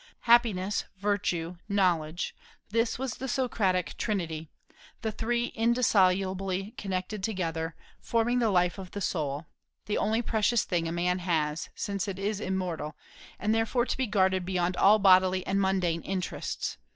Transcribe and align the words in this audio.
Happiness, 0.21 0.85
virtue, 0.97 1.57
knowledge: 1.69 2.33
this 2.71 2.97
was 2.97 3.13
the 3.17 3.27
Socratic 3.27 3.95
trinity, 3.97 4.49
the 5.03 5.11
three 5.11 5.53
indissolubly 5.55 6.73
connected 6.75 7.21
together, 7.23 7.75
and 7.75 8.03
forming 8.07 8.39
the 8.39 8.49
life 8.49 8.79
of 8.79 8.89
the 8.93 8.99
soul, 8.99 9.45
the 9.85 9.99
only 9.99 10.23
precious 10.23 10.63
thing 10.63 10.87
a 10.87 10.91
man 10.91 11.19
has, 11.19 11.69
since 11.75 12.07
it 12.07 12.17
is 12.17 12.39
immortal, 12.39 12.95
and 13.37 13.53
therefore 13.53 13.85
to 13.85 13.95
be 13.95 14.07
guarded 14.07 14.43
beyond 14.43 14.75
all 14.75 14.97
bodily 14.97 15.45
and 15.45 15.61
mundane 15.61 16.01
interests. 16.01 16.79